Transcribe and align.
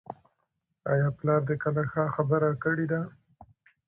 آیا 0.91 1.07
پلار 1.17 1.41
دې 1.47 1.55
کله 1.63 1.81
ښه 1.91 2.03
خبره 2.15 2.49
کړې 2.63 2.85
ده؟ 2.91 3.01